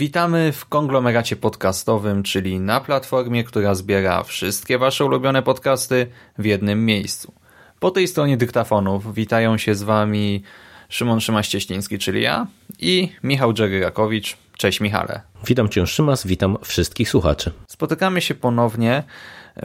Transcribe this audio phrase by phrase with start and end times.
[0.00, 6.06] Witamy w konglomeracie podcastowym, czyli na platformie, która zbiera wszystkie Wasze ulubione podcasty
[6.38, 7.32] w jednym miejscu.
[7.80, 10.42] Po tej stronie dyktafonów witają się z Wami
[10.88, 12.46] Szymon Szymaś-Cieśliński, czyli ja
[12.78, 14.36] i Michał Dżeryrakowicz.
[14.56, 15.20] Cześć Michale.
[15.46, 17.52] Witam Cię Szymas, witam wszystkich słuchaczy.
[17.68, 19.02] Spotykamy się ponownie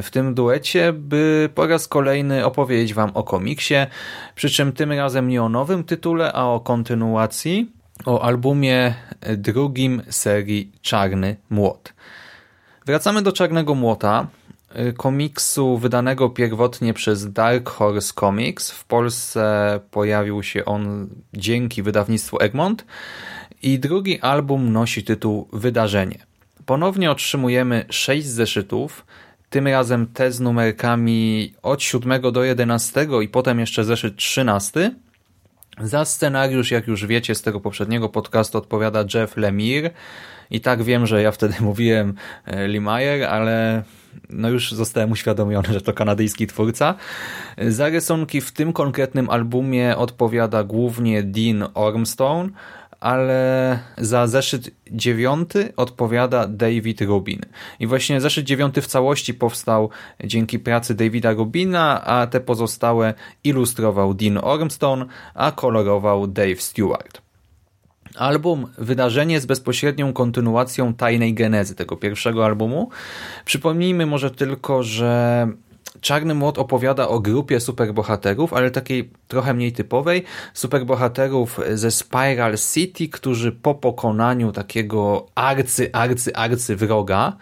[0.01, 3.75] w tym duecie, by po raz kolejny opowiedzieć Wam o komiksie,
[4.35, 7.71] przy czym tym razem nie o nowym tytule, a o kontynuacji,
[8.05, 8.93] o albumie
[9.37, 11.93] drugim serii Czarny Młot.
[12.85, 14.27] Wracamy do Czarnego Młota,
[14.97, 18.71] komiksu wydanego pierwotnie przez Dark Horse Comics.
[18.71, 22.85] W Polsce pojawił się on dzięki wydawnictwu Egmont
[23.61, 26.25] i drugi album nosi tytuł Wydarzenie.
[26.65, 29.05] Ponownie otrzymujemy sześć zeszytów,
[29.49, 34.95] tym razem te z numerkami od 7 do 11 i potem jeszcze zeszyt 13.
[35.81, 39.89] Za scenariusz, jak już wiecie z tego poprzedniego podcastu, odpowiada Jeff Lemire.
[40.51, 42.13] I tak wiem, że ja wtedy mówiłem
[42.45, 43.83] Lemire, ale
[44.29, 46.95] no już zostałem uświadomiony, że to kanadyjski twórca.
[47.67, 52.49] Za rysunki w tym konkretnym albumie odpowiada głównie Dean Ormstone,
[53.05, 57.41] ale za zeszyt dziewiąty odpowiada David Rubin.
[57.79, 59.89] I właśnie zeszyt dziewiąty w całości powstał
[60.23, 67.21] dzięki pracy Davida Rubina, a te pozostałe ilustrował Dean Ormstone, a kolorował Dave Stewart.
[68.15, 72.89] Album Wydarzenie jest bezpośrednią kontynuacją tajnej genezy tego pierwszego albumu.
[73.45, 75.47] Przypomnijmy może tylko, że
[76.01, 80.23] Czarny Młot opowiada o grupie superbohaterów, ale takiej trochę mniej typowej.
[80.53, 87.37] Superbohaterów ze Spiral City, którzy po pokonaniu takiego arcy, arcy, arcy wroga,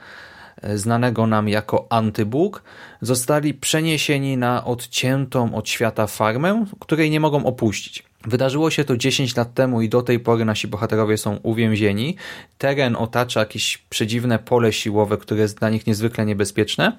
[0.75, 2.63] znanego nam jako Antybóg,
[3.01, 8.03] zostali przeniesieni na odciętą od świata farmę, której nie mogą opuścić.
[8.27, 12.15] Wydarzyło się to 10 lat temu i do tej pory nasi bohaterowie są uwięzieni.
[12.57, 16.97] Teren otacza jakieś przedziwne pole siłowe, które jest dla nich niezwykle niebezpieczne.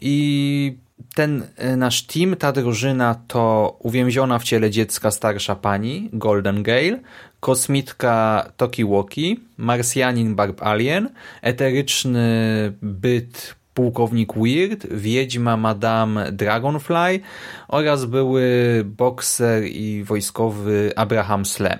[0.00, 0.76] I
[1.14, 1.46] ten
[1.76, 7.00] nasz team, ta drużyna to uwięziona w ciele dziecka starsza pani, Golden Gale,
[7.40, 11.08] kosmitka Tokiwoki, marsjanin Barb Alien,
[11.42, 17.20] eteryczny byt pułkownik Weird, wiedźma Madame Dragonfly
[17.68, 18.44] oraz były
[18.84, 21.78] bokser i wojskowy Abraham Slam.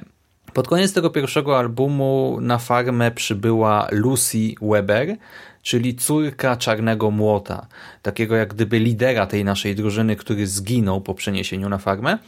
[0.53, 5.17] Pod koniec tego pierwszego albumu na farmę przybyła Lucy Weber,
[5.63, 7.67] czyli córka Czarnego Młota,
[8.03, 12.19] takiego jak gdyby lidera tej naszej drużyny, który zginął po przeniesieniu na farmę.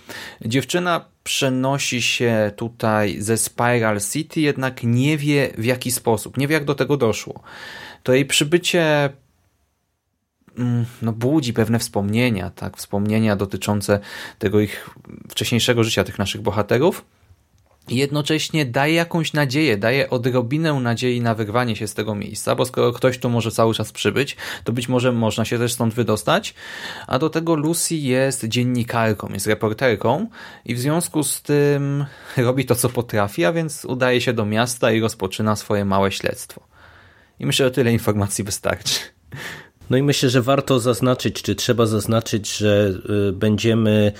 [0.44, 6.54] Dziewczyna przenosi się tutaj ze Spiral City, jednak nie wie w jaki sposób, nie wie
[6.54, 7.42] jak do tego doszło.
[8.02, 9.10] To jej przybycie
[11.02, 14.00] no, budzi pewne wspomnienia, tak, wspomnienia dotyczące
[14.38, 14.90] tego ich
[15.28, 17.04] wcześniejszego życia, tych naszych bohaterów.
[17.88, 22.64] I jednocześnie daje jakąś nadzieję, daje odrobinę nadziei na wyrwanie się z tego miejsca, bo
[22.64, 26.54] skoro ktoś tu może cały czas przybyć, to być może można się też stąd wydostać.
[27.06, 30.26] A do tego Lucy jest dziennikarką, jest reporterką
[30.64, 32.04] i w związku z tym
[32.36, 36.66] robi to, co potrafi, a więc udaje się do miasta i rozpoczyna swoje małe śledztwo.
[37.40, 39.00] I myślę, że tyle informacji wystarczy.
[39.90, 42.92] No i myślę, że warto zaznaczyć, czy trzeba zaznaczyć, że
[43.32, 44.12] będziemy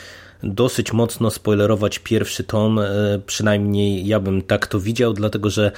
[0.43, 2.81] dosyć mocno spoilerować pierwszy tom,
[3.27, 5.73] przynajmniej ja bym tak to widział, dlatego że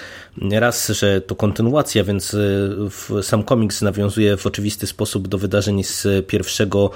[0.52, 2.36] raz, że to kontynuacja, więc
[3.22, 6.90] sam komiks nawiązuje w oczywisty sposób do wydarzeń z pierwszego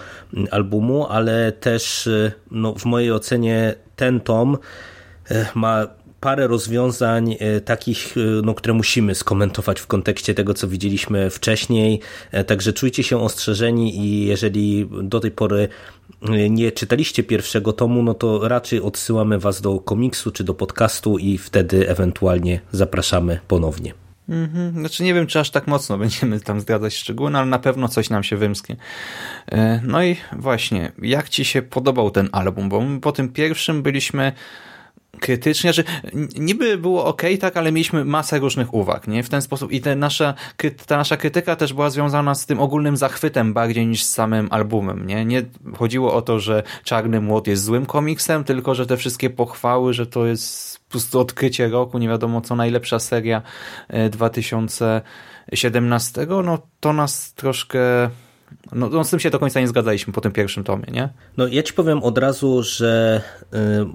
[0.51, 2.09] albumu, ale też
[2.51, 4.59] no, w mojej ocenie ten tom
[5.55, 5.87] ma
[6.21, 12.01] parę rozwiązań takich, no, które musimy skomentować w kontekście tego, co widzieliśmy wcześniej.
[12.47, 15.69] Także czujcie się ostrzeżeni i jeżeli do tej pory
[16.51, 21.39] nie czytaliście pierwszego tomu, no to raczej odsyłamy Was do komiksu czy do podcastu i
[21.39, 23.95] wtedy ewentualnie zapraszamy ponownie.
[24.29, 24.73] Mhm.
[24.73, 27.89] Znaczy nie wiem, czy aż tak mocno będziemy tam zdradzać szczegóły, no ale na pewno
[27.89, 28.77] coś nam się wymsknie.
[29.83, 32.69] No i właśnie, jak Ci się podobał ten album?
[32.69, 34.33] Bo po tym pierwszym byliśmy
[35.21, 35.85] krytycznie, że
[36.39, 39.23] niby było ok, tak, ale mieliśmy masę różnych uwag, nie?
[39.23, 40.35] W ten sposób i te nasza,
[40.87, 45.07] ta nasza krytyka też była związana z tym ogólnym zachwytem bardziej niż z samym albumem,
[45.07, 45.25] nie?
[45.25, 45.43] Nie
[45.77, 50.07] chodziło o to, że Czarny Młot jest złym komiksem, tylko, że te wszystkie pochwały, że
[50.07, 53.43] to jest po prostu odkrycie roku, nie wiadomo co, najlepsza seria
[54.11, 58.11] 2017, e, no to nas troszkę
[58.73, 61.09] no, no, z tym się do końca nie zgadzaliśmy po tym pierwszym tomie, nie?
[61.37, 63.23] No ja ci powiem od razu, że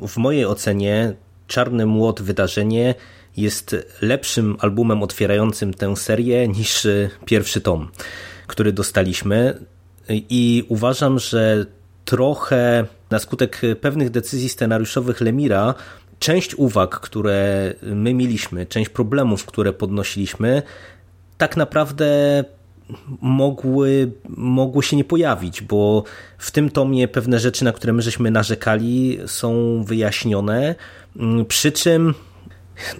[0.03, 1.13] y, w mojej ocenie
[1.47, 2.95] Czarny Młot Wydarzenie
[3.37, 7.89] jest lepszym albumem otwierającym tę serię niż y, pierwszy tom,
[8.47, 9.59] który dostaliśmy
[10.09, 11.65] i uważam, że
[12.05, 15.73] trochę na skutek pewnych decyzji scenariuszowych Lemira
[16.19, 20.61] część uwag, które my mieliśmy, część problemów, które podnosiliśmy,
[21.37, 22.43] tak naprawdę
[23.21, 26.03] mogły, mogły się nie pojawić, bo
[26.37, 30.75] w tym tomie pewne rzeczy, na które my żeśmy narzekali, są wyjaśnione.
[31.15, 32.13] Mm, przy czym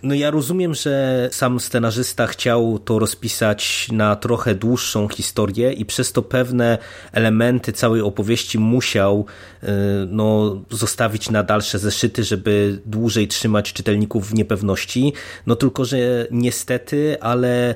[0.04, 6.12] no ja rozumiem, że sam scenarzysta chciał to rozpisać na trochę dłuższą historię i przez
[6.12, 6.78] to pewne
[7.12, 9.26] elementy całej opowieści musiał
[9.64, 9.68] y,
[10.08, 15.14] no, zostawić na dalsze zeszyty, żeby dłużej trzymać czytelników w niepewności.
[15.46, 15.98] No tylko, że
[16.32, 17.76] niestety, ale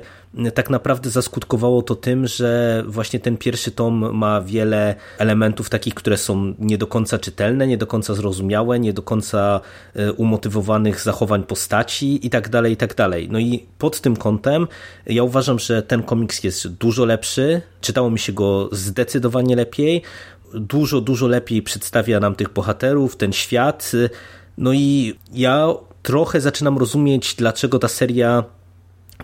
[0.54, 6.16] tak naprawdę zaskutkowało to tym, że właśnie ten pierwszy tom ma wiele elementów takich, które
[6.16, 9.60] są nie do końca czytelne, nie do końca zrozumiałe, nie do końca
[9.94, 13.28] e, umotywowanych zachowań postaci i tak dalej, i tak dalej.
[13.30, 14.66] No i pod tym kątem
[15.06, 20.02] ja uważam, że ten komiks jest dużo lepszy, czytało mi się go zdecydowanie lepiej,
[20.54, 23.92] dużo, dużo lepiej przedstawia nam tych bohaterów, ten świat.
[24.58, 25.68] No i ja
[26.02, 28.44] trochę zaczynam rozumieć, dlaczego ta seria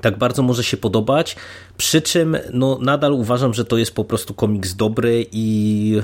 [0.00, 1.36] tak bardzo może się podobać,
[1.76, 6.00] przy czym no, nadal uważam, że to jest po prostu komiks dobry i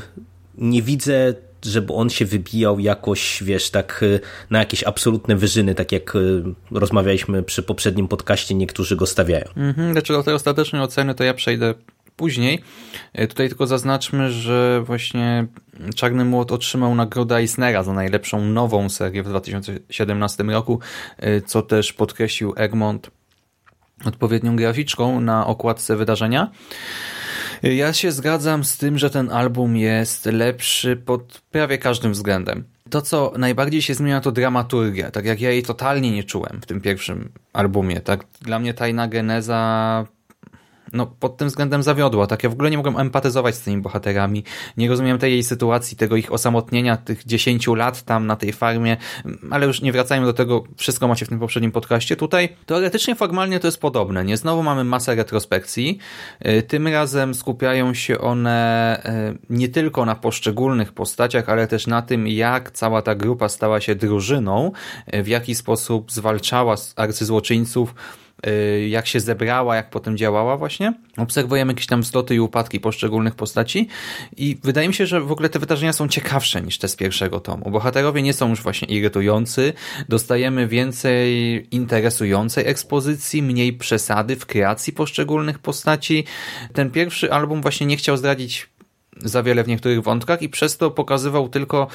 [0.58, 1.34] nie widzę
[1.66, 4.04] żeby on się wybijał jakoś, wiesz, tak
[4.50, 9.44] na jakieś absolutne wyżyny, tak jak y, rozmawialiśmy przy poprzednim podcaście, niektórzy go stawiają.
[9.56, 11.74] Mhm, znaczy do tej ostatecznej oceny to ja przejdę
[12.16, 12.62] później.
[13.20, 15.46] Y, tutaj tylko zaznaczmy, że właśnie
[15.94, 20.80] Czarny Młot otrzymał nagrodę Eisnera za najlepszą nową serię w 2017 roku,
[21.22, 23.10] y, co też podkreślił Egmont
[24.04, 26.50] odpowiednią graficzką na okładce wydarzenia.
[27.62, 32.64] Ja się zgadzam z tym, że ten album jest lepszy pod prawie każdym względem.
[32.90, 35.10] To, co najbardziej się zmienia, to dramaturgia.
[35.10, 38.00] Tak jak ja jej totalnie nie czułem w tym pierwszym albumie.
[38.00, 40.06] Tak, dla mnie Tajna Geneza
[40.92, 42.26] no, pod tym względem zawiodła.
[42.26, 44.44] Tak, ja w ogóle nie mogłem empatyzować z tymi bohaterami.
[44.76, 48.96] Nie rozumiem tej jej sytuacji, tego ich osamotnienia, tych 10 lat tam na tej farmie,
[49.50, 52.16] ale już nie wracajmy do tego, wszystko macie w tym poprzednim podcaście.
[52.16, 54.24] Tutaj teoretycznie, formalnie to jest podobne.
[54.24, 55.98] Nie znowu mamy masę retrospekcji.
[56.46, 59.02] Y, tym razem skupiają się one
[59.32, 63.80] y, nie tylko na poszczególnych postaciach, ale też na tym, jak cała ta grupa stała
[63.80, 64.72] się drużyną,
[65.14, 67.94] y, w jaki sposób zwalczała arcyzłoczyńców,
[68.88, 70.94] jak się zebrała, jak potem działała właśnie.
[71.16, 73.88] Obserwujemy jakieś tam wzloty i upadki poszczególnych postaci
[74.36, 77.40] i wydaje mi się, że w ogóle te wydarzenia są ciekawsze niż te z pierwszego
[77.40, 77.70] tomu.
[77.70, 79.72] Bohaterowie nie są już właśnie irytujący,
[80.08, 86.24] dostajemy więcej interesującej ekspozycji, mniej przesady w kreacji poszczególnych postaci.
[86.72, 88.68] Ten pierwszy album właśnie nie chciał zdradzić
[89.16, 91.86] za wiele w niektórych wątkach i przez to pokazywał tylko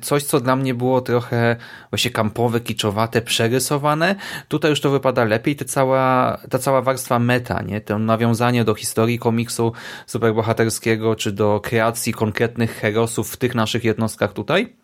[0.00, 1.56] coś, co dla mnie było trochę
[1.90, 4.14] właśnie kampowe, kiczowate, przerysowane.
[4.48, 5.56] Tutaj już to wypada lepiej.
[5.56, 7.80] Ta cała, ta cała warstwa meta, nie?
[7.80, 9.72] To nawiązanie do historii komiksu
[10.06, 14.74] superbohaterskiego, czy do kreacji konkretnych herosów w tych naszych jednostkach tutaj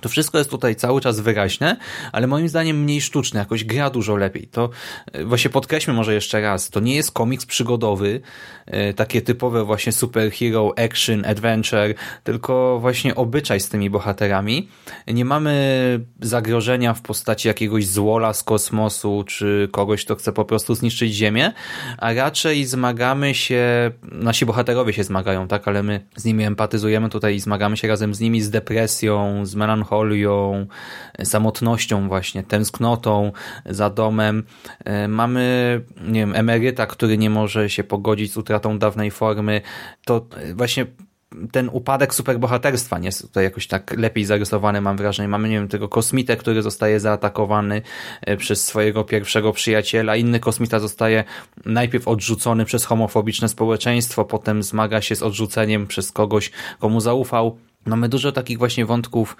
[0.00, 1.76] to wszystko jest tutaj cały czas wyraźne,
[2.12, 4.46] ale moim zdaniem mniej sztuczne, jakoś gra dużo lepiej.
[4.46, 4.70] To
[5.12, 8.20] e, właśnie podkreślmy może jeszcze raz, to nie jest komiks przygodowy,
[8.66, 14.68] e, takie typowe właśnie superhero, action, adventure, tylko właśnie obyczaj z tymi bohaterami.
[15.06, 15.50] Nie mamy
[16.20, 21.52] zagrożenia w postaci jakiegoś złola z kosmosu, czy kogoś, kto chce po prostu zniszczyć Ziemię,
[21.98, 27.34] a raczej zmagamy się, nasi bohaterowie się zmagają, tak, ale my z nimi empatyzujemy tutaj
[27.34, 30.66] i zmagamy się razem z nimi z depresją, z melancholią, melancholią,
[31.24, 33.32] samotnością właśnie, tęsknotą
[33.66, 34.42] za domem.
[34.84, 39.60] E, mamy, nie wiem, emeryta, który nie może się pogodzić z utratą dawnej formy.
[40.04, 40.86] To właśnie
[41.52, 45.28] ten upadek superbohaterstwa nie jest tutaj jakoś tak lepiej zarysowany, mam wrażenie.
[45.28, 47.82] Mamy, nie wiem, tego kosmitę, który zostaje zaatakowany
[48.20, 50.16] e, przez swojego pierwszego przyjaciela.
[50.16, 51.24] Inny kosmita zostaje
[51.64, 57.58] najpierw odrzucony przez homofobiczne społeczeństwo, potem zmaga się z odrzuceniem przez kogoś, komu zaufał.
[57.86, 59.36] Mamy dużo takich właśnie wątków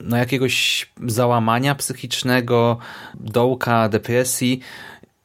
[0.00, 2.78] no jakiegoś załamania psychicznego,
[3.14, 4.60] dołka, depresji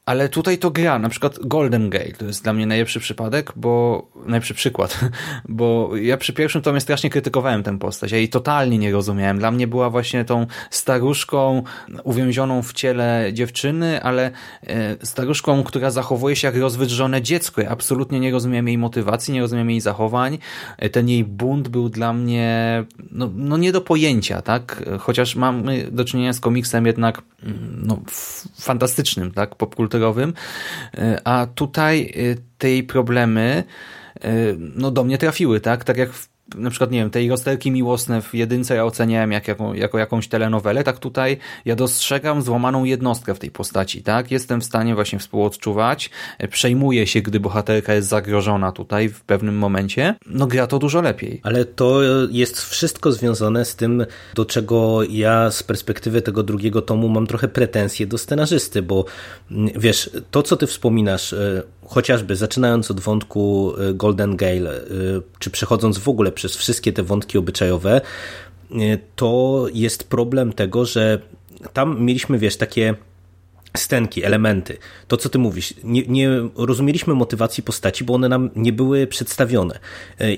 [0.06, 4.02] ale tutaj to gra, na przykład Golden Gate to jest dla mnie najlepszy przypadek, bo
[4.26, 5.00] najlepszy przykład,
[5.48, 9.38] bo ja przy pierwszym tomie strasznie krytykowałem tę postać, ja jej totalnie nie rozumiałem.
[9.38, 11.62] Dla mnie była właśnie tą staruszką
[12.04, 14.30] uwięzioną w ciele dziewczyny, ale
[14.66, 17.60] e, staruszką, która zachowuje się jak rozwydrzone dziecko.
[17.60, 20.38] Ja absolutnie nie rozumiałem jej motywacji, nie rozumiałem jej zachowań.
[20.78, 24.84] E, ten jej bunt był dla mnie no, no nie do pojęcia, tak?
[25.00, 28.00] Chociaż mamy do czynienia z komiksem jednak mm, no,
[28.60, 29.54] fantastycznym, tak?
[29.54, 30.34] Popkulturowym komputerowym,
[30.98, 33.64] e, a tutaj e, tej problemy
[34.20, 35.84] e, no do mnie trafiły, tak?
[35.84, 39.48] Tak jak w na przykład, nie wiem, tej rozterki miłosne w jedynce ja oceniałem jak,
[39.48, 44.30] jako, jako jakąś telenowelę, tak tutaj ja dostrzegam złamaną jednostkę w tej postaci, tak?
[44.30, 46.10] Jestem w stanie właśnie współodczuwać,
[46.50, 51.40] przejmuję się, gdy bohaterka jest zagrożona tutaj w pewnym momencie, no gra to dużo lepiej.
[51.42, 57.08] Ale to jest wszystko związane z tym, do czego ja z perspektywy tego drugiego tomu
[57.08, 59.04] mam trochę pretensje do scenarzysty, bo
[59.50, 64.84] mm, wiesz, to co ty wspominasz, e, chociażby zaczynając od wątku e, Golden Gale, e,
[65.38, 68.00] czy przechodząc w ogóle przez wszystkie te wątki obyczajowe,
[68.70, 71.18] e, to jest problem tego, że
[71.72, 72.94] tam mieliśmy, wiesz, takie
[73.76, 74.78] stenki, elementy.
[75.08, 79.78] To, co ty mówisz, nie, nie, rozumieliśmy motywacji postaci, bo one nam nie były przedstawione.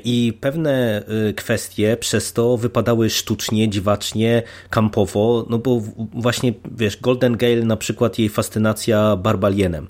[0.05, 1.03] I pewne
[1.37, 5.83] kwestie przez to wypadały sztucznie, dziwacznie, kampowo, no bo
[6.15, 9.89] właśnie, wiesz, Golden Gale na przykład jej fascynacja barbalienem.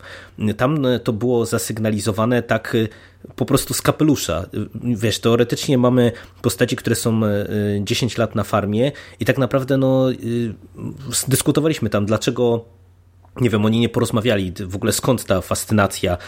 [0.57, 2.77] Tam to było zasygnalizowane tak
[3.37, 4.47] po prostu z kapelusza.
[4.85, 7.21] Wiesz, teoretycznie mamy postaci, które są
[7.81, 10.07] 10 lat na farmie i tak naprawdę no,
[11.29, 12.65] dyskutowaliśmy tam, dlaczego
[13.41, 16.19] nie wiem, oni nie porozmawiali w ogóle skąd ta fascynacja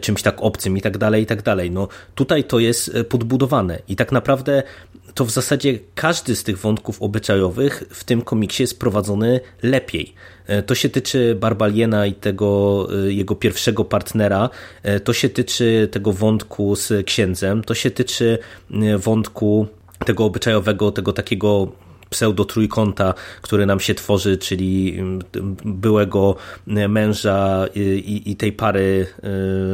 [0.00, 1.70] czymś tak obcym i tak dalej, i tak dalej.
[1.70, 4.62] No tutaj to jest podbudowane i tak naprawdę
[5.16, 10.14] to w zasadzie każdy z tych wątków obyczajowych w tym komiksie jest prowadzony lepiej.
[10.46, 14.50] E, to się tyczy Barbaliena i tego e, jego pierwszego partnera,
[14.82, 18.38] e, to się tyczy tego wątku z księdzem, to się tyczy
[18.98, 19.66] wątku
[20.06, 21.68] tego obyczajowego, tego takiego
[22.16, 25.20] pseudo-trójkąta, który nam się tworzy, czyli mm,
[25.64, 29.06] byłego męża i, i tej pary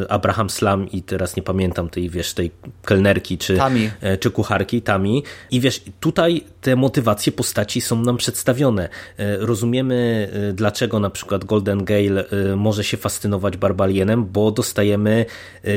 [0.03, 2.51] y, Abraham Slam i teraz nie pamiętam tej, wiesz, tej
[2.85, 3.91] kelnerki czy, Tami.
[4.01, 5.23] E, czy kucharki, Tami.
[5.51, 8.89] I wiesz, tutaj te motywacje postaci są nam przedstawione.
[9.19, 12.25] E, rozumiemy, e, dlaczego na przykład Golden Gale
[12.57, 15.27] może się fascynować Barbalienem, bo dostajemy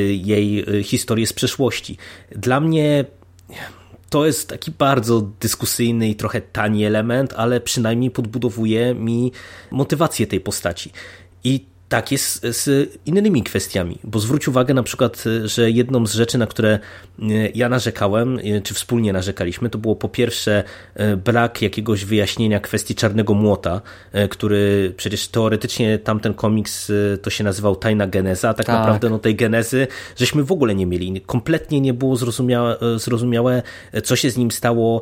[0.07, 1.97] jej historię z przeszłości.
[2.35, 3.05] Dla mnie
[4.09, 9.31] to jest taki bardzo dyskusyjny i trochę tani element, ale przynajmniej podbudowuje mi
[9.71, 10.91] motywację tej postaci.
[11.43, 16.37] I tak jest z innymi kwestiami, bo zwróć uwagę na przykład, że jedną z rzeczy,
[16.37, 16.79] na które
[17.19, 17.25] e,
[17.55, 20.63] ja narzekałem, e, czy wspólnie narzekaliśmy, to było po pierwsze
[21.25, 23.81] brak jakiegoś wyjaśnienia kwestii Czarnego Młota,
[24.29, 28.79] który przecież teoretycznie tamten komiks to się nazywał Tajna Geneza, a tak, tak.
[28.79, 29.87] naprawdę no, tej genezy
[30.17, 31.21] żeśmy w ogóle nie mieli.
[31.21, 33.63] Kompletnie nie było zrozumiałe, zrozumiałe,
[34.03, 35.01] co się z nim stało,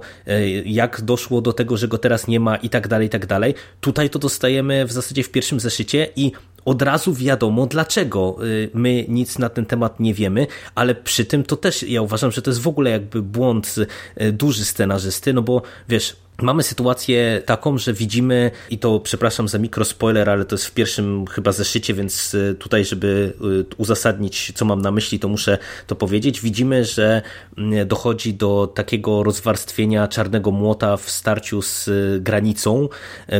[0.66, 3.54] jak doszło do tego, że go teraz nie ma i tak dalej, i tak dalej.
[3.82, 6.32] Tutaj to dostajemy w zasadzie w pierwszym zeszycie i
[6.66, 11.44] od razu wiadomo, dlaczego y, my nic na ten temat nie wiemy, ale przy tym
[11.44, 13.76] to też ja uważam, że to jest w ogóle jakby błąd
[14.22, 19.60] y, duży scenarzysty, no bo wiesz, Mamy sytuację taką, że widzimy, i to przepraszam za
[19.60, 23.34] mikrospoiler, ale to jest w pierwszym chyba zeszycie, więc y, tutaj, żeby
[23.72, 26.42] y, uzasadnić, co mam na myśli, to muszę to powiedzieć.
[26.42, 27.22] Widzimy, że
[27.58, 32.90] mm, dochodzi do takiego rozwarstwienia czarnego młota w starciu z y, granicą,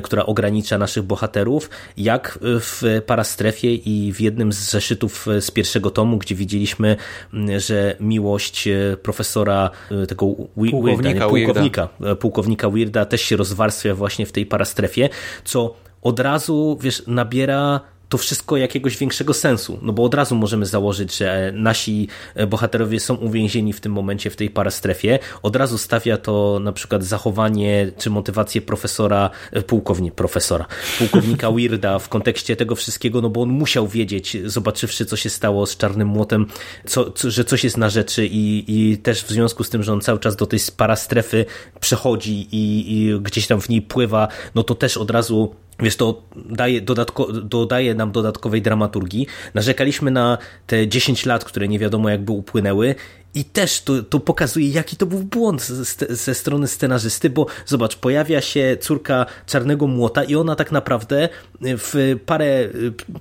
[0.04, 6.18] która ogranicza naszych bohaterów, jak w parastrefie i w jednym z zeszytów z pierwszego tomu,
[6.18, 6.98] gdzie widzieliśmy,
[7.34, 8.70] mm, że miłość
[9.04, 9.70] profesora
[10.08, 15.10] tego pułkownika, Weirda, pułkownika, pułkownika Weirda Weirda też się rozwarstwia właśnie w tej parastrefie,
[15.44, 17.82] co od razu, wiesz, nabiera
[18.14, 22.08] to wszystko jakiegoś większego sensu, no bo od razu możemy założyć, że nasi
[22.48, 25.20] bohaterowie są uwięzieni w tym momencie w tej parastrefie.
[25.44, 29.30] Od razu stawia to na przykład zachowanie czy motywację profesora,
[29.68, 30.66] pułkownika, profesora,
[30.98, 35.66] pułkownika Weirda w kontekście tego wszystkiego, no bo on musiał wiedzieć, zobaczywszy co się stało
[35.66, 36.46] z Czarnym Młotem,
[36.86, 39.94] co, co, że coś jest na rzeczy i, i też w związku z tym, że
[39.94, 41.46] on cały czas do tej parastrefy
[41.80, 46.22] przechodzi i, i gdzieś tam w niej pływa, no to też od razu Wiesz, to
[46.36, 49.28] daje, dodatko, dodaje nam dodatkowej dramaturgii.
[49.54, 50.38] Narzekaliśmy na
[50.68, 52.96] te 10 lat, które nie wiadomo jakby upłynęły
[53.36, 58.42] I też to, pokazuje, jaki to był błąd ze, ze strony scenarzysty, bo zobacz, pojawia
[58.42, 61.30] się córka Czarnego Młota i ona tak naprawdę
[61.62, 62.70] w parę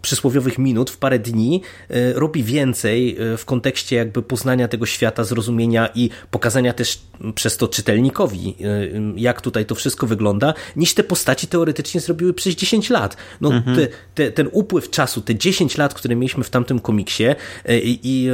[0.02, 1.62] przysłowiowych minut, w parę dni
[2.14, 7.00] robi więcej w kontekście jakby poznania tego świata, zrozumienia i pokazania też
[7.35, 8.57] przez to czytelnikowi,
[9.16, 13.16] jak tutaj to wszystko wygląda, niż te postaci teoretycznie zrobiły przez 10 lat.
[13.40, 13.76] No, mhm.
[13.76, 17.25] te, te, ten upływ czasu, te 10 lat, które mieliśmy w tamtym komiksie
[17.69, 18.31] i, i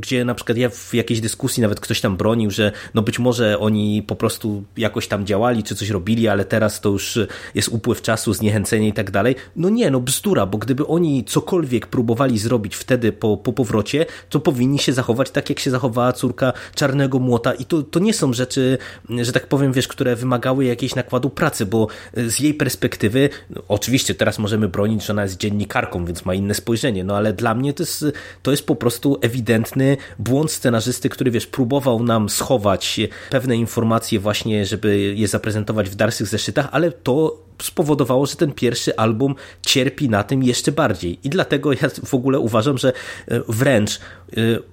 [0.00, 3.58] gdzie na przykład ja w jakiejś dyskusji nawet ktoś tam bronił, że no być może
[3.58, 7.18] oni po prostu jakoś tam działali, czy coś robili, ale teraz to już
[7.54, 9.34] jest upływ czasu, zniechęcenie i tak dalej.
[9.56, 14.40] No nie, no bzdura, bo gdyby oni cokolwiek próbowali zrobić wtedy po, po powrocie, to
[14.40, 18.32] powinni się zachować tak, jak się zachowała córka Czarnego Młota i to, to nie są
[18.32, 18.78] rzeczy,
[19.10, 24.14] że tak powiem, wiesz, które wymagały jakiejś nakładu pracy, bo z jej perspektywy, no, oczywiście
[24.14, 27.72] teraz możemy bronić, że ona jest dziennikarką, więc ma inne spojrzenie, no ale dla mnie
[27.72, 28.04] to jest,
[28.42, 34.66] to jest po prostu ewidentny błąd scenarzysty, który, wiesz, próbował nam schować pewne informacje właśnie,
[34.66, 39.34] żeby je zaprezentować w dalszych zeszytach, ale to spowodowało, że ten pierwszy album
[39.66, 41.18] cierpi na tym jeszcze bardziej.
[41.24, 42.92] I dlatego ja w ogóle uważam, że
[43.28, 44.00] e, wręcz e,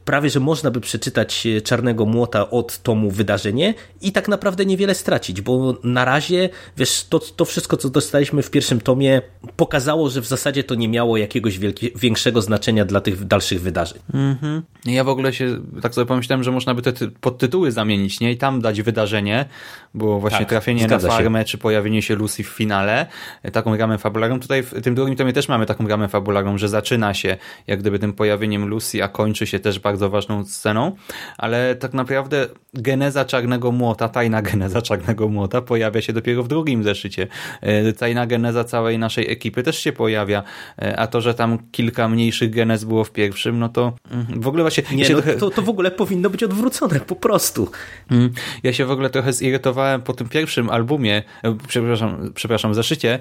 [0.06, 4.96] prawie, że można by przeczytać e, Czarnego Młota od tomu wydarzenie i tak naprawdę niewiele
[4.96, 9.22] stracić, bo na razie, wiesz, to, to wszystko, co dostaliśmy w pierwszym tomie
[9.56, 14.00] pokazało, że w zasadzie to nie miało jakiegoś wielkie, większego znaczenia dla tych dalszych wydarzeń.
[14.14, 14.62] -hmm.
[14.86, 18.32] Ja w ogóle się tak sobie pomyślałem, że można by te podtytuły zamienić, nie?
[18.32, 19.46] I tam dać wydarzenie,
[19.94, 21.46] bo właśnie tak, trafienie na farmę, się.
[21.46, 23.08] czy pojawienie się Lucy w finale finale
[23.52, 24.40] taką ramę fabularną.
[24.40, 28.00] Tutaj w tym drugim tomie też mamy taką ramę fabularną, że zaczyna się jak gdyby
[28.00, 30.96] tym pojawieniem Lucy, a kończy się też bardzo ważną sceną,
[31.38, 36.84] ale tak naprawdę geneza Czarnego Młota, tajna geneza Czarnego Młota pojawia się dopiero w drugim
[36.84, 37.28] zeszycie.
[37.62, 40.44] E, tajna geneza całej naszej ekipy też się pojawia,
[40.82, 44.48] e, a to, że tam kilka mniejszych genez było w pierwszym, no to mm, w
[44.48, 44.84] ogóle właśnie...
[44.92, 45.36] Nie, no, trochę...
[45.36, 47.72] to, to w ogóle powinno być odwrócone, po prostu.
[48.12, 48.32] Mm,
[48.64, 53.20] ja się w ogóle trochę zirytowałem po tym pierwszym albumie, e, przepraszam, przepraszam zeszycie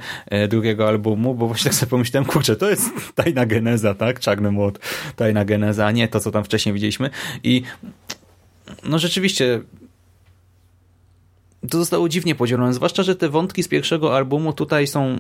[0.49, 4.21] drugiego albumu, bo właśnie tak sobie pomyślałem, kurczę, to jest tajna geneza, tak?
[4.21, 4.79] Czarny młot,
[5.17, 7.11] tajna geneza, a nie to, co tam wcześniej widzieliśmy.
[7.42, 7.62] I
[8.85, 9.61] no rzeczywiście
[11.71, 15.16] to zostało dziwnie podzielone, zwłaszcza, że te wątki z pierwszego albumu tutaj są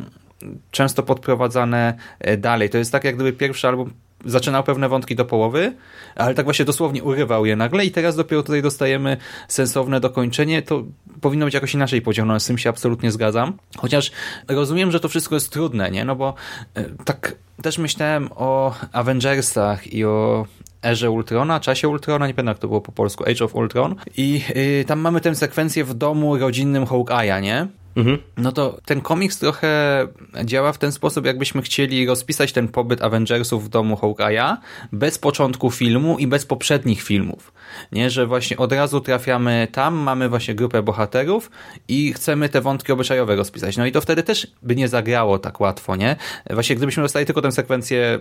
[0.70, 2.70] często podprowadzane e, dalej.
[2.70, 3.92] To jest tak, jak gdyby pierwszy album
[4.24, 5.72] zaczynał pewne wątki do połowy,
[6.14, 9.16] ale tak właśnie dosłownie urywał je nagle i teraz dopiero tutaj dostajemy
[9.48, 10.62] sensowne dokończenie.
[10.62, 10.84] To
[11.20, 13.52] powinno być jakoś inaczej podzielone, z tym się absolutnie zgadzam.
[13.78, 14.10] Chociaż
[14.48, 16.04] rozumiem, że to wszystko jest trudne, nie?
[16.04, 16.34] No bo
[16.74, 20.46] e, tak też myślałem o Avengersach i o
[20.82, 24.42] erze Ultrona, czasie Ultrona, nie pamiętam jak to było po polsku, Age of Ultron i
[24.54, 27.66] yy, tam mamy tę sekwencję w domu rodzinnym Hawkeye'a, nie?
[27.96, 28.18] Mhm.
[28.36, 30.06] No to ten komiks trochę
[30.44, 34.56] działa w ten sposób, jakbyśmy chcieli rozpisać ten pobyt Avengersów w domu Hawkeye'a
[34.92, 37.52] bez początku filmu i bez poprzednich filmów.
[37.92, 41.50] Nie, że właśnie od razu trafiamy tam, mamy właśnie grupę bohaterów
[41.88, 43.76] i chcemy te wątki obyczajowe rozpisać.
[43.76, 46.16] No i to wtedy też by nie zagrało tak łatwo, nie?
[46.50, 48.20] Właśnie gdybyśmy dostali tylko tę sekwencję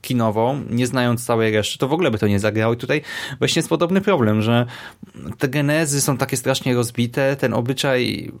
[0.00, 2.74] kinową, nie znając całej reszty, to w ogóle by to nie zagrało.
[2.74, 3.02] I tutaj
[3.38, 4.66] właśnie jest podobny problem, że
[5.38, 8.32] te genezy są takie strasznie rozbite, ten obyczaj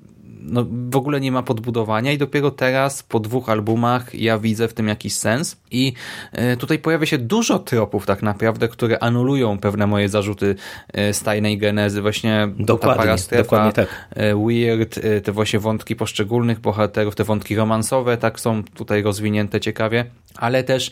[0.46, 4.74] no, w ogóle nie ma podbudowania i dopiero teraz po dwóch albumach ja widzę w
[4.74, 5.92] tym jakiś sens i
[6.32, 10.56] e, tutaj pojawia się dużo tropów tak naprawdę, które anulują pewne moje zarzuty
[10.92, 13.88] e, z tajnej genezy, właśnie dokładnie, ta parastrefa, dokładnie tak.
[14.10, 20.04] E, weird, te właśnie wątki poszczególnych bohaterów, te wątki romansowe tak są tutaj rozwinięte ciekawie,
[20.36, 20.90] ale też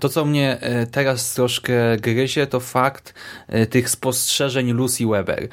[0.00, 0.58] to, co mnie
[0.90, 3.14] teraz troszkę gryzie, to fakt
[3.70, 5.48] tych spostrzeżeń Lucy Weber.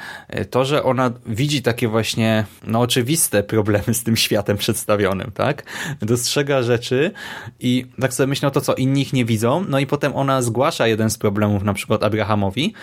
[0.49, 5.63] To, że ona widzi takie właśnie no oczywiste te problemy z tym światem przedstawionym, tak?
[6.01, 7.11] Dostrzega rzeczy
[7.59, 10.41] i tak sobie myślę, no to co, inni ich nie widzą, no i potem ona
[10.41, 12.73] zgłasza jeden z problemów na przykład Abrahamowi,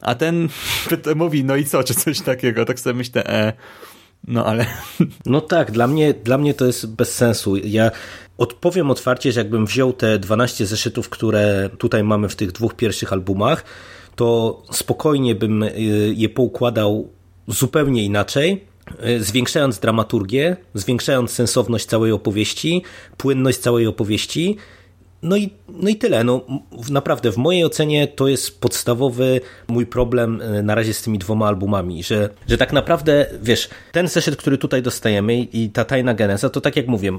[0.00, 0.48] a ten
[1.16, 3.52] mówi, no i co, czy coś takiego, tak sobie myślę, e,
[4.28, 4.66] no ale...
[5.26, 7.56] No tak, dla mnie, dla mnie to jest bez sensu.
[7.56, 7.90] Ja
[8.38, 13.12] odpowiem otwarcie, że jakbym wziął te 12 zeszytów, które tutaj mamy w tych dwóch pierwszych
[13.12, 13.64] albumach,
[14.16, 15.72] to spokojnie bym y,
[16.16, 17.10] je poukładał
[17.48, 18.71] zupełnie inaczej
[19.20, 22.82] zwiększając dramaturgię, zwiększając sensowność całej opowieści,
[23.16, 24.56] płynność całej opowieści.
[25.22, 26.24] No i, no i tyle.
[26.24, 26.40] No,
[26.90, 31.46] naprawdę, w mojej ocenie to jest podstawowy mój problem e, na razie z tymi dwoma
[31.46, 36.50] albumami, że, że tak naprawdę, wiesz, ten zeszyt, który tutaj dostajemy i ta tajna geneza,
[36.50, 37.18] to tak jak mówię,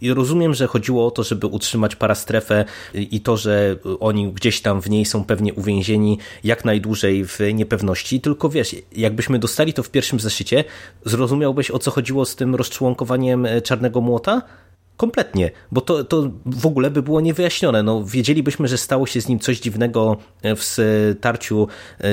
[0.00, 2.64] i rozumiem, że chodziło o to, żeby utrzymać parastrefę
[2.94, 8.20] i to, że oni gdzieś tam w niej są pewnie uwięzieni jak najdłużej w niepewności,
[8.20, 10.64] tylko wiesz, jakbyśmy dostali to w pierwszym zeszycie,
[11.04, 14.42] zrozumiałbyś o co chodziło z tym rozczłonkowaniem Czarnego Młota?
[15.02, 17.82] Kompletnie, bo to, to w ogóle by było niewyjaśnione.
[17.82, 20.16] No, wiedzielibyśmy, że stało się z nim coś dziwnego
[20.56, 20.62] w
[21.18, 21.68] starciu,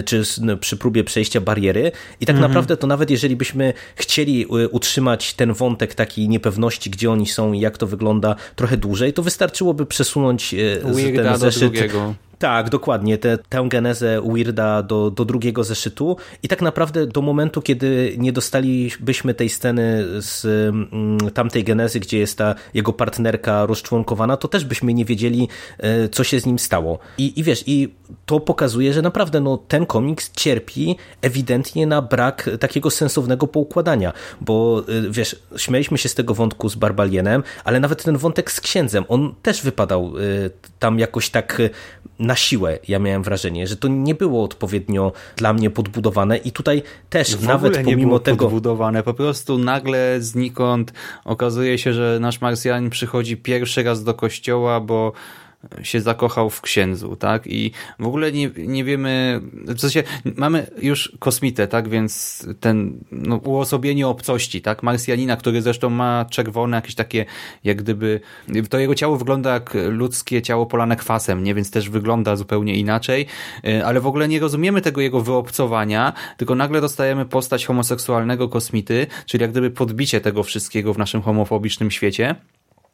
[0.06, 2.52] czy no, przy próbie przejścia bariery i tak mhm.
[2.52, 7.60] naprawdę to nawet jeżeli byśmy chcieli utrzymać ten wątek takiej niepewności, gdzie oni są i
[7.60, 11.64] jak to wygląda trochę dłużej, to wystarczyłoby przesunąć Weirda ten zeszyt.
[11.64, 12.16] Do drugiego.
[12.40, 13.18] Tak, dokładnie.
[13.18, 19.34] Tę genezę Weirda do, do drugiego zeszytu i tak naprawdę do momentu, kiedy nie dostalibyśmy
[19.34, 24.94] tej sceny z mm, tamtej genezy, gdzie jest ta jego partnerka rozczłonkowana, to też byśmy
[24.94, 25.48] nie wiedzieli,
[25.78, 27.00] e, co się z nim stało.
[27.18, 32.50] I, i wiesz, i to pokazuje, że naprawdę no, ten komiks cierpi ewidentnie na brak
[32.60, 38.04] takiego sensownego poukładania, bo e, wiesz, śmieliśmy się z tego wątku z Barbalienem, ale nawet
[38.04, 40.50] ten wątek z księdzem, on też wypadał e,
[40.80, 41.62] tam jakoś tak
[42.30, 46.84] na siłę, ja miałem wrażenie, że to nie było odpowiednio dla mnie podbudowane i tutaj
[47.10, 48.46] też w nawet pomimo nie było tego...
[48.46, 50.94] podbudowane, po prostu nagle znikąd.
[51.26, 55.14] Okazuje się, że nasz Marsjanin przychodzi pierwszy raz do kościoła, bo
[55.84, 57.48] się zakochał w księdzu, tak?
[57.48, 60.04] I w ogóle nie, nie wiemy, w sensie
[60.36, 61.90] mamy już kosmitę, tak?
[61.90, 64.84] Więc ten no, uosobienie obcości, tak?
[64.84, 67.26] Marsjanina, który zresztą ma czerwone jakieś takie,
[67.64, 68.20] jak gdyby,
[68.70, 71.56] to jego ciało wygląda jak ludzkie ciało polane kwasem, nie?
[71.56, 73.26] Więc też wygląda zupełnie inaczej,
[73.64, 79.08] e, ale w ogóle nie rozumiemy tego jego wyobcowania, tylko nagle dostajemy postać homoseksualnego kosmity,
[79.26, 82.36] czyli jak gdyby podbicie tego wszystkiego w naszym homofobicznym świecie.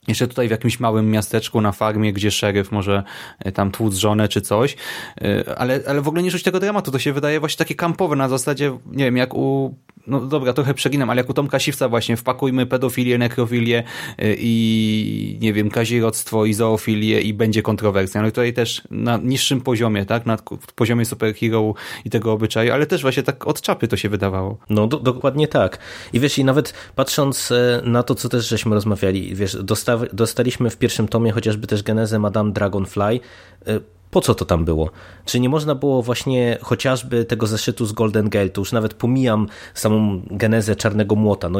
[0.07, 3.03] Jeszcze tutaj w jakimś małym miasteczku na farmie, gdzie szeryf może
[3.39, 4.75] e, tam tłuc żonę czy coś,
[5.21, 8.15] e, ale, ale w ogóle nie czuć tego dramatu, to się wydaje właśnie takie kampowe
[8.15, 9.75] na zasadzie, nie wiem, jak u
[10.07, 13.83] no dobra, trochę przeginam, ale jak u Tomka Siwca właśnie, wpakujmy pedofilię, nekrofilię
[14.23, 18.21] y, i nie wiem, kazirodztwo i zoofilię i będzie kontrowersja.
[18.21, 20.37] No i tutaj też na niższym poziomie, tak, na
[20.75, 21.73] poziomie superhero
[22.05, 24.57] i tego obyczaju, ale też właśnie tak od czapy to się wydawało.
[24.69, 25.77] No do, dokładnie tak.
[26.13, 30.69] I wiesz, i nawet patrząc e, na to, co też żeśmy rozmawiali, wiesz, dosta dostaliśmy
[30.69, 33.19] w pierwszym tomie chociażby też genezę Madame Dragonfly,
[33.67, 33.79] e,
[34.15, 34.89] po co to tam było?
[35.25, 39.47] Czy nie można było właśnie chociażby tego zeszytu z Golden Gate, to już nawet pomijam
[39.73, 41.59] samą genezę Czarnego Młota, no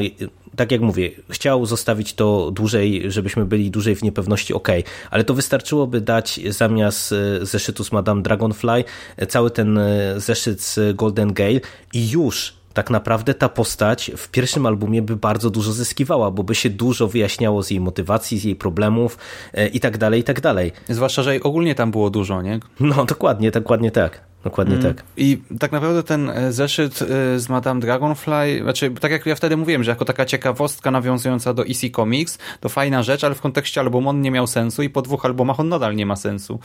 [0.55, 4.67] tak jak mówię, chciał zostawić to dłużej, żebyśmy byli dłużej w niepewności, ok,
[5.11, 8.83] ale to wystarczyłoby dać zamiast e, zeszytu z Madame Dragonfly
[9.17, 11.59] e, cały ten e, zeszyt z Golden Gale
[11.93, 16.55] i już tak naprawdę ta postać w pierwszym albumie by bardzo dużo zyskiwała, bo by
[16.55, 19.17] się dużo wyjaśniało z jej motywacji, z jej problemów
[19.53, 20.71] e, i tak dalej, i tak dalej.
[20.89, 22.59] Zwłaszcza, że ogólnie tam było dużo, nie?
[22.79, 24.21] No, dokładnie, dokładnie tak.
[24.45, 24.95] Dokładnie mm.
[24.95, 25.03] tak.
[25.17, 29.58] I tak naprawdę ten e, zeszyt e, z Madame Dragonfly, znaczy tak jak ja wtedy
[29.58, 33.81] mówiłem, że jako taka ciekawostka nawiązująca do EC Comics, to fajna rzecz, ale w kontekście
[33.81, 36.60] albumu on nie miał sensu i po dwóch albumach on nadal nie ma sensu.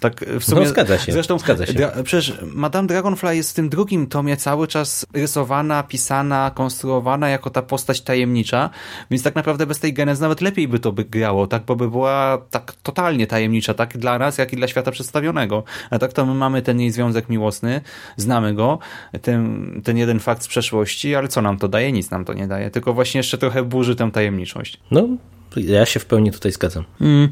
[0.00, 0.60] Tak e, w sumie.
[0.60, 1.12] No, zgadza się.
[1.12, 1.90] Zresztą zgadza się.
[2.04, 7.62] przecież Madame Dragonfly jest w tym drugim tomie cały czas rysowana, pisana, konstruowana jako ta
[7.62, 8.70] postać tajemnicza,
[9.10, 11.90] więc tak naprawdę bez tej genezy nawet lepiej by to by grało, tak, bo by
[11.90, 15.64] była tak totalnie tajemnicza, tak dla nas, jak i dla świata przedstawionego.
[15.90, 17.80] A tak to my mamy ten jej związek związek miłosny,
[18.16, 18.78] znamy go,
[19.22, 21.92] ten, ten jeden fakt z przeszłości, ale co nam to daje?
[21.92, 24.80] Nic nam to nie daje, tylko właśnie jeszcze trochę burzy tę tajemniczość.
[24.90, 25.08] No,
[25.56, 26.84] ja się w pełni tutaj zgadzam.
[27.00, 27.28] Mm.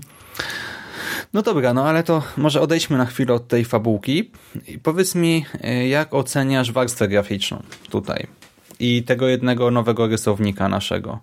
[1.32, 4.30] No dobra, no ale to może odejdźmy na chwilę od tej fabułki
[4.68, 8.26] i powiedz mi, e, jak oceniasz warstwę graficzną tutaj
[8.80, 11.20] i tego jednego nowego rysownika naszego.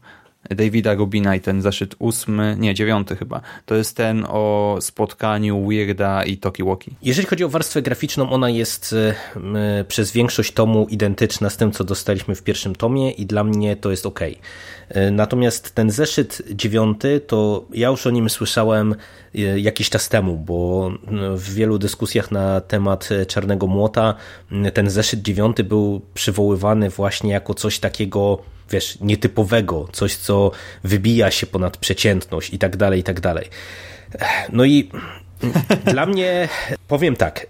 [0.49, 3.41] Davida Rubina i ten zeszyt ósmy, nie, dziewiąty chyba.
[3.65, 6.95] To jest ten o spotkaniu Weirda i Tokiwoki.
[7.01, 11.83] Jeżeli chodzi o warstwę graficzną, ona jest y, przez większość tomu identyczna z tym, co
[11.83, 14.19] dostaliśmy w pierwszym tomie i dla mnie to jest ok.
[15.11, 18.95] Natomiast ten zeszyt dziewiąty, to ja już o nim słyszałem
[19.55, 20.91] jakiś czas temu, bo
[21.35, 24.15] w wielu dyskusjach na temat Czarnego Młota
[24.73, 28.39] ten zeszyt dziewiąty był przywoływany właśnie jako coś takiego
[28.71, 30.51] wiesz, nietypowego, coś, co
[30.83, 33.49] wybija się ponad przeciętność i tak dalej, i tak dalej.
[34.51, 34.91] No i
[35.85, 36.49] dla mnie,
[36.87, 37.47] powiem tak,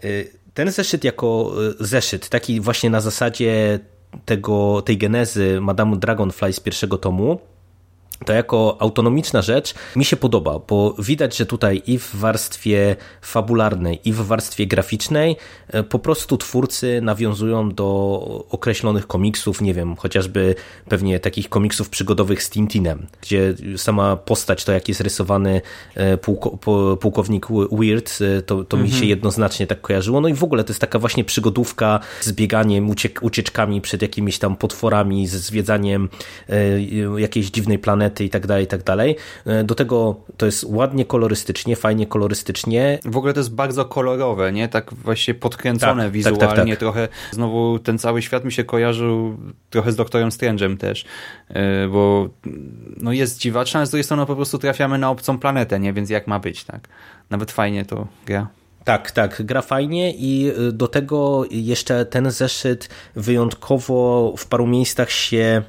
[0.54, 3.80] ten zeszyt jako zeszyt, taki właśnie na zasadzie
[4.26, 7.40] tego, tej genezy Madame Dragonfly z pierwszego tomu,
[8.26, 14.00] to jako autonomiczna rzecz mi się podoba, bo widać, że tutaj i w warstwie fabularnej,
[14.06, 15.36] i w warstwie graficznej
[15.68, 20.56] e, po prostu twórcy nawiązują do określonych komiksów, nie wiem, chociażby
[20.90, 25.62] pewnie takich komiksów przygodowych z Tintinem, gdzie sama postać, to jak jest rysowany
[25.96, 26.18] e,
[27.00, 28.84] pułkownik Weird, e, to, to mhm.
[28.84, 29.10] mi się mhm.
[29.10, 30.22] jednoznacznie tak kojarzyło.
[30.22, 34.40] No i w ogóle to jest taka właśnie przygodówka z bieganiem, uciek ucieczkami przed jakimiś
[34.40, 36.10] tam potworami, z zwiedzaniem
[37.18, 39.16] jakiejś dziwnej planety, planety i tak dalej, i tak dalej.
[39.64, 43.00] Do tego to jest ładnie kolorystycznie, fajnie kolorystycznie.
[43.06, 44.68] W ogóle to jest bardzo kolorowe, nie?
[44.68, 46.40] Tak właśnie podkręcone tak, wizualnie.
[46.40, 46.80] Tak, tak, tak.
[46.80, 49.38] trochę znowu ten cały świat mi się kojarzył
[49.70, 51.06] trochę z Doktorem Strange'em też,
[51.92, 52.30] bo
[52.98, 55.94] no jest dziwaczne, ale z drugiej strony po prostu trafiamy na obcą planetę, nie?
[55.94, 56.88] Więc jak ma być, tak?
[57.30, 58.48] Nawet fajnie to gra.
[58.84, 65.12] Tak, tak, gra fajnie i y, do tego jeszcze ten zeszyt wyjątkowo w paru miejscach
[65.12, 65.64] się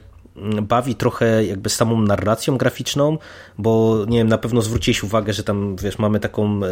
[0.62, 3.19] bawi trochę jakby samą narracją graficzną,
[3.59, 6.69] bo nie wiem, na pewno zwróciłeś uwagę, że tam wiesz, mamy taką e,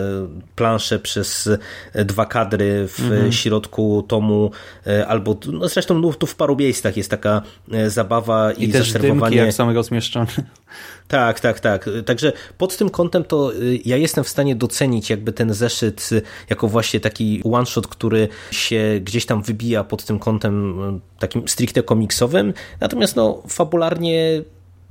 [0.56, 1.50] planszę przez
[1.92, 3.32] e, dwa kadry w mhm.
[3.32, 4.50] środku tomu,
[4.86, 7.42] e, albo no zresztą no, tu w paru miejscach jest taka
[7.86, 10.26] zabawa i, I też dymki jak są rozmieszczone.
[11.08, 11.90] Tak, tak, tak.
[12.06, 16.22] Także pod tym kątem to y, ja jestem w stanie docenić jakby ten zeszyt y,
[16.50, 21.48] jako właśnie taki one shot, który się gdzieś tam wybija pod tym kątem y, takim
[21.48, 22.54] stricte komiksowym.
[22.80, 24.42] Natomiast no fabularnie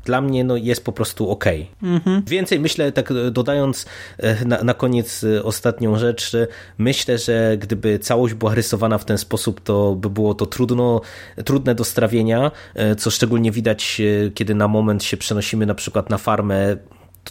[0.08, 1.46] dla mnie no, jest po prostu ok.
[1.84, 2.24] Mhm.
[2.28, 3.86] Więcej myślę, tak dodając
[4.18, 6.32] e, na, na koniec e, ostatnią rzecz,
[6.78, 11.02] myślę, że gdyby całość była rysowana w ten sposób, to by było to trudno,
[11.46, 14.02] trudne do strawienia, e, co szczególnie widać,
[14.34, 16.78] kiedy na moment się przenosimy na przykład na farmę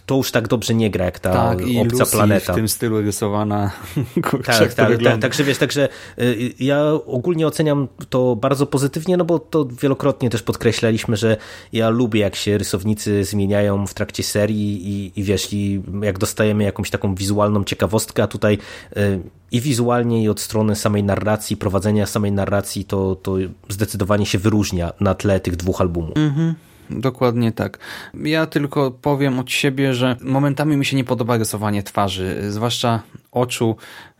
[0.00, 2.52] to już tak dobrze nie gra jak ta tak, obca Lucy planeta.
[2.52, 3.70] w tym stylu rysowana.
[4.30, 9.24] Kurczę, tak, tak, tak, także wiesz, także y, ja ogólnie oceniam to bardzo pozytywnie, no
[9.24, 11.36] bo to wielokrotnie też podkreślaliśmy, że
[11.72, 16.64] ja lubię jak się rysownicy zmieniają w trakcie serii i, i wiesz, i jak dostajemy
[16.64, 18.58] jakąś taką wizualną ciekawostkę, a tutaj
[18.96, 19.20] y,
[19.52, 23.36] i wizualnie i od strony samej narracji, prowadzenia samej narracji to, to
[23.68, 26.16] zdecydowanie się wyróżnia na tle tych dwóch albumów.
[26.16, 26.54] Mhm.
[26.90, 27.78] Dokładnie tak.
[28.14, 33.76] Ja tylko powiem od siebie, że momentami mi się nie podoba rysowanie twarzy, zwłaszcza oczu,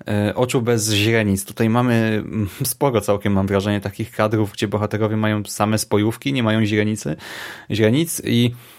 [0.09, 1.44] e, oczu bez źrenic.
[1.44, 2.24] Tutaj mamy
[2.64, 7.16] sporo całkiem, mam wrażenie, takich kadrów, gdzie bohaterowie mają same spojówki, nie mają źrenicy,
[7.70, 8.75] źrenic i mm,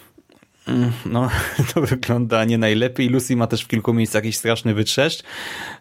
[1.06, 1.30] no,
[1.74, 3.10] to wygląda nie najlepiej.
[3.10, 5.24] Lucy ma też w kilku miejscach jakiś straszny wytrzeszcz.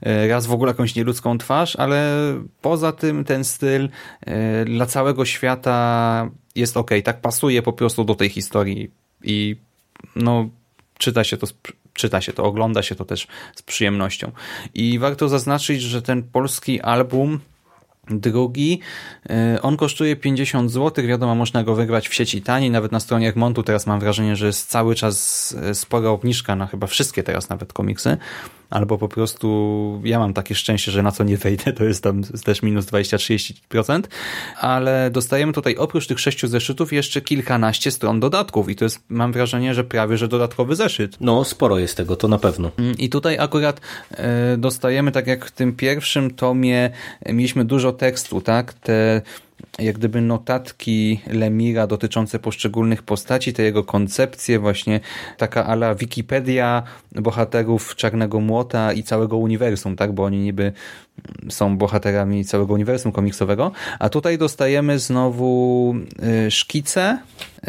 [0.00, 2.12] E, raz w ogóle jakąś nieludzką twarz, ale
[2.60, 3.88] poza tym ten styl
[4.20, 8.90] e, dla całego świata jest ok, tak pasuje po prostu do tej historii
[9.22, 9.56] i
[10.16, 10.48] no
[10.98, 11.46] czyta się to
[11.92, 14.32] czyta się to, ogląda się to też z przyjemnością.
[14.74, 17.40] I warto zaznaczyć, że ten polski album
[18.10, 18.80] drugi,
[19.30, 23.28] e, on kosztuje 50 zł, wiadomo, można go wygrać w sieci taniej, nawet na stronie
[23.28, 23.62] Egmontu.
[23.62, 27.72] Teraz mam wrażenie, że jest cały czas e, spora obniżka na chyba wszystkie teraz nawet
[27.72, 28.16] komiksy,
[28.70, 32.22] albo po prostu ja mam takie szczęście, że na co nie wejdę, to jest tam
[32.22, 34.02] też minus 20-30%,
[34.60, 39.32] ale dostajemy tutaj oprócz tych sześciu zeszytów jeszcze kilkanaście stron dodatków i to jest, mam
[39.32, 41.16] wrażenie, że prawie, że dodatkowy zeszyt.
[41.20, 42.70] No, sporo jest tego, to na pewno.
[42.78, 46.90] Mm, I tutaj akurat e, dostajemy, tak jak w tym pierwszym tomie,
[47.26, 48.74] mieliśmy dużo tekstu, tak?
[48.74, 49.22] Te
[49.78, 55.00] jak gdyby notatki Lemira dotyczące poszczególnych postaci, te jego koncepcje, właśnie
[55.36, 60.12] taka ala Wikipedia bohaterów Czarnego Młota i całego uniwersum, tak?
[60.12, 60.72] Bo oni niby
[61.48, 65.94] są bohaterami całego uniwersum komiksowego, a tutaj dostajemy znowu
[66.46, 67.18] y, szkice,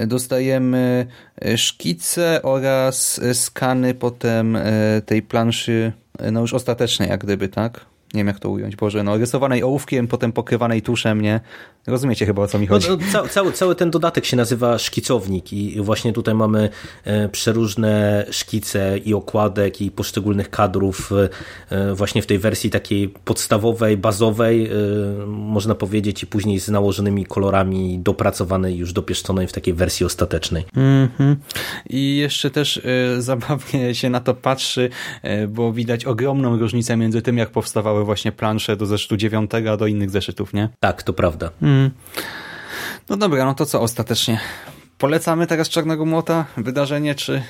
[0.08, 1.08] dostajemy
[1.46, 5.92] y, szkice oraz skany potem y, tej planszy,
[6.32, 7.86] no już ostatecznej jak gdyby, tak?
[8.14, 11.40] Nie wiem jak to ująć, Boże, no rysowanej ołówkiem, potem pokrywanej tuszem, nie?
[11.88, 12.88] Rozumiecie chyba o co mi no, chodzi.
[12.90, 16.70] No, ca cały, cały ten dodatek się nazywa szkicownik i właśnie tutaj mamy
[17.04, 21.12] e, przeróżne szkice i okładek i poszczególnych kadrów
[21.70, 24.72] e, właśnie w tej wersji takiej podstawowej, bazowej, e,
[25.28, 30.66] można powiedzieć i później z nałożonymi kolorami dopracowanej, już dopieszczonej w takiej wersji ostatecznej.
[30.76, 31.36] Mm -hmm.
[31.90, 32.82] I jeszcze też
[33.18, 34.90] zabawnie się na to patrzy,
[35.50, 39.88] bo widać ogromną różnicę między tym, jak powstawały właśnie plansze do zeszytu dziewiątego, a do
[39.88, 40.70] innych zeszytów, nie?
[40.80, 41.50] Tak, to prawda.
[41.62, 41.92] Mm.
[43.10, 44.40] No dobra, no to co ostatecznie?
[44.98, 46.46] Polecamy teraz Czarnego Młota?
[46.58, 47.42] Wydarzenie, czy...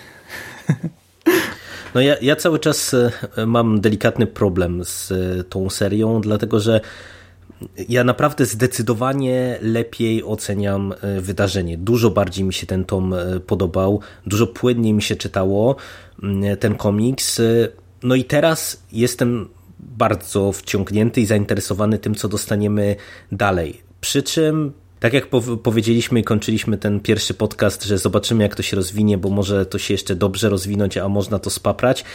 [1.96, 6.82] No ja, ja cały czas e, mam delikatny problem z e, tą serią, dlatego że
[7.90, 11.78] ja naprawdę zdecydowanie lepiej oceniam e, wydarzenie.
[11.78, 13.16] Dużo bardziej mi się ten tom
[13.48, 15.76] podobał, dużo płynniej mi się czytało
[16.24, 17.42] mm, ten komiks.
[18.04, 19.50] No i teraz jestem
[19.80, 22.96] bardzo wciągnięty i zainteresowany tym, co dostaniemy
[23.32, 23.82] dalej.
[24.02, 25.28] Przy czym tak jak
[25.64, 29.78] powiedzieliśmy i kończyliśmy ten pierwszy podcast, że zobaczymy jak to się rozwinie, bo może to
[29.78, 32.06] się jeszcze dobrze rozwinąć, a można to spaprać,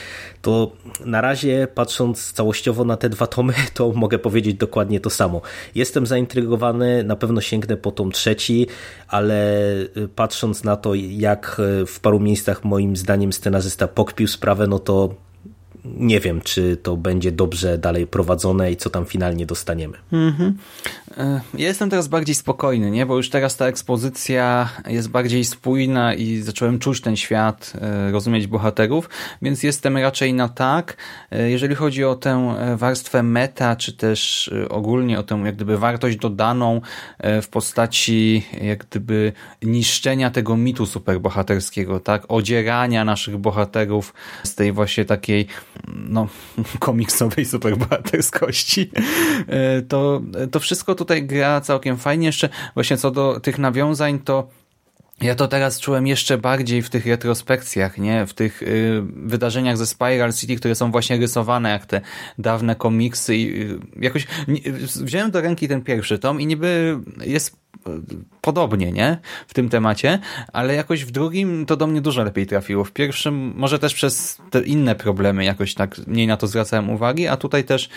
[0.43, 0.73] to
[1.05, 5.41] na razie patrząc całościowo na te dwa tomy, to mogę powiedzieć dokładnie to samo.
[5.75, 8.67] Jestem zaintrygowany, na pewno sięgnę po tom trzeci,
[9.09, 9.63] ale
[9.97, 14.79] y, patrząc na to jak y, w paru miejscach moim zdaniem scenarzysta pokpił sprawę, no
[14.79, 15.15] to
[15.85, 19.99] nie wiem, czy to będzie dobrze dalej prowadzone i co tam finalnie dostaniemy.
[20.13, 20.57] Mhm.
[21.55, 23.07] Ja jestem teraz bardziej spokojny, nie?
[23.07, 28.47] bo już teraz ta ekspozycja jest bardziej spójna i zacząłem czuć ten świat, e, rozumieć
[28.47, 29.09] bohaterów,
[29.43, 30.97] więc jestem raczej na tak.
[31.31, 36.17] E, jeżeli chodzi o tę warstwę meta, czy też ogólnie o tę jak gdyby wartość
[36.17, 36.81] dodaną
[37.43, 42.25] w postaci jak gdyby niszczenia tego mitu superbohaterskiego, tak?
[42.29, 44.15] Odzierania naszych bohaterów
[44.45, 45.47] z tej właśnie takiej
[45.89, 46.29] no,
[46.79, 48.91] komiksowej superbohaterskości,
[49.89, 52.27] to, to wszystko tutaj gra całkiem fajnie.
[52.27, 54.49] Jeszcze właśnie co do tych nawiązań, to
[55.23, 58.27] ja to teraz czułem jeszcze bardziej w tych retrospekcjach, nie?
[58.27, 62.01] W tych y, wydarzeniach ze Spiral City, które są właśnie rysowane jak te
[62.39, 64.27] dawne komiksy i y, jakoś
[65.03, 67.57] wziąłem do ręki ten pierwszy tom i niby jest
[68.41, 69.19] podobnie, nie?
[69.47, 70.19] W tym temacie,
[70.53, 72.85] ale jakoś w drugim to do mnie dużo lepiej trafiło.
[72.85, 77.29] W pierwszym może też przez te inne problemy jakoś tak mniej na to zwracałem uwagi,
[77.29, 77.89] a tutaj też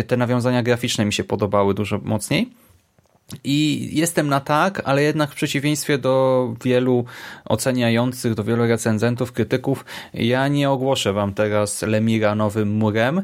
[0.00, 2.50] y, te nawiązania graficzne mi się podobały dużo mocniej.
[3.44, 7.04] I jestem na tak, ale jednak w przeciwieństwie do wielu
[7.44, 9.84] oceniających, do wielu recenzentów, krytyków,
[10.14, 13.22] ja nie ogłoszę wam teraz Lemira nowym murem.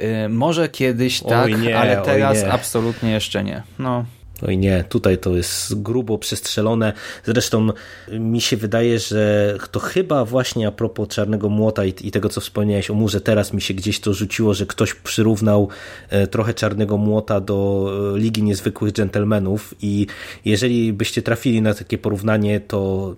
[0.00, 3.62] Y, może kiedyś tak, ale teraz absolutnie jeszcze nie.
[3.78, 4.04] No.
[4.42, 6.92] Oj nie, tutaj to jest grubo przestrzelone.
[7.24, 7.68] Zresztą
[8.12, 12.40] mi się wydaje, że to chyba właśnie a propos Czarnego Młota i, i, tego, co
[12.40, 15.68] wspomniałeś o murze, teraz mi się gdzieś to rzuciło, że ktoś przyrównał
[16.10, 20.06] e, trochę Czarnego Młota do e, Ligi Niezwykłych Dżentelmenów i
[20.44, 23.14] jeżeli byście trafili na takie porównanie, to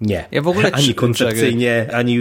[0.00, 0.24] nie.
[0.30, 2.18] Ja w ogóle ani koncepcyjnie, ani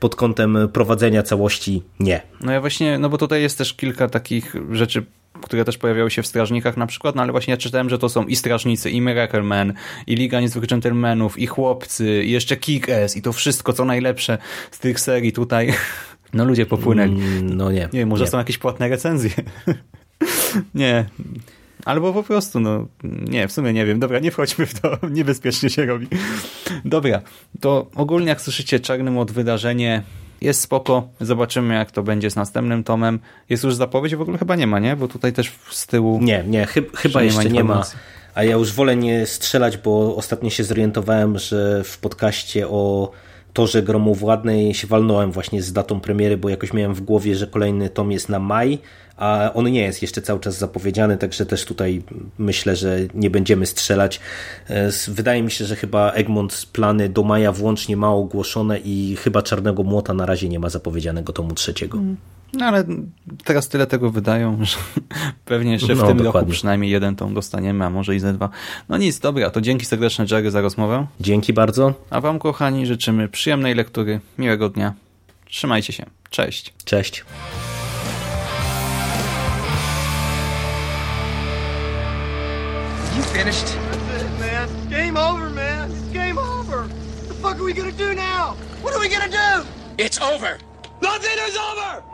[0.00, 2.22] pod kątem prowadzenia całości nie.
[2.40, 5.04] No ja właśnie, no bo tutaj jest też kilka takich rzeczy
[5.42, 8.08] które też pojawiały się w Strażnikach na przykład, no ale właśnie ja czytałem, że to
[8.08, 9.72] są i Strażnicy, i Miracle Man,
[10.06, 14.38] i Liga Niezwykłych Gentlemanów, i Chłopcy, i jeszcze Kick-Ass, i to wszystko, co najlepsze
[14.70, 15.72] z tych serii tutaj.
[16.34, 17.12] No ludzie popłynęli.
[17.12, 17.80] Mm, no nie.
[17.80, 18.30] Nie wiem, może nie.
[18.30, 19.30] są jakieś płatne recenzje.
[20.74, 21.06] nie.
[21.84, 24.00] Albo po prostu, no nie, w sumie nie wiem.
[24.00, 26.06] Dobra, nie wchodźmy w to, niebezpiecznie się robi.
[26.84, 27.22] Dobra,
[27.60, 30.02] to ogólnie jak słyszycie Czarnym od wydarzenie
[30.44, 33.20] jest spoko, zobaczymy jak to będzie z następnym tomem.
[33.48, 34.14] Jest już zapowiedź?
[34.16, 34.96] W ogóle chyba nie ma, nie?
[34.96, 36.18] Bo tutaj też z tyłu...
[36.22, 37.84] Nie, nie, chyb, chyba nie jeszcze ma nie ma.
[38.34, 43.10] A ja już wolę nie strzelać, bo ostatnio się zorientowałem, że w podcaście o
[43.54, 47.88] torze gromowładnej się walnąłem właśnie z datą premiery, bo jakoś miałem w głowie, że kolejny
[47.88, 48.78] tom jest na maj,
[49.16, 52.02] a on nie jest jeszcze cały czas zapowiedziany, także też tutaj
[52.38, 54.20] myślę, że nie będziemy strzelać.
[54.68, 59.42] E, wydaje mi się, że chyba Egmont plany do maja włącznie ma ogłoszone i chyba
[59.42, 61.98] Czarnego Młota na razie nie ma zapowiedzianego tomu trzeciego.
[61.98, 62.16] Mm.
[62.58, 62.84] No ale
[63.44, 64.76] teraz tyle tego wydają, że
[65.44, 66.40] pewnie jeszcze w no, tym dokładnie.
[66.40, 68.48] roku przynajmniej jeden tom dostaniemy, a może i ze dwa.
[68.88, 71.06] No nic, dobra, to dzięki serdeczne Jerry za rozmowę.
[71.20, 71.94] Dzięki bardzo.
[72.10, 74.94] A wam kochani życzymy przyjemnej lektury, miłego dnia.
[75.46, 76.06] Trzymajcie się.
[76.30, 76.74] Cześć.
[76.84, 77.24] Cześć.
[83.16, 83.76] You finished?
[84.10, 84.68] That's it, man.
[84.90, 85.90] game over, man.
[85.90, 86.78] It's game over.
[86.78, 88.56] What the fuck are we gonna do now?
[88.82, 89.64] What are we gonna do?
[89.98, 90.58] It's over.
[91.02, 92.13] Nothing is over.